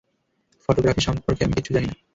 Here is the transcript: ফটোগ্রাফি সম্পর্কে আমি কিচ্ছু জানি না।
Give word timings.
ফটোগ্রাফি 0.69 1.01
সম্পর্কে 1.01 1.41
আমি 1.45 1.53
কিচ্ছু 1.57 1.71
জানি 1.73 1.87
না। 1.87 1.95